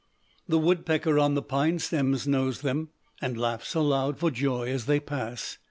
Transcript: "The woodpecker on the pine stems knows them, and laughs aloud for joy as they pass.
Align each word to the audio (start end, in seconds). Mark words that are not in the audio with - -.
"The 0.47 0.57
woodpecker 0.57 1.19
on 1.19 1.35
the 1.35 1.43
pine 1.43 1.77
stems 1.77 2.25
knows 2.27 2.61
them, 2.61 2.89
and 3.21 3.37
laughs 3.37 3.75
aloud 3.75 4.17
for 4.17 4.31
joy 4.31 4.67
as 4.71 4.87
they 4.87 4.99
pass. 4.99 5.59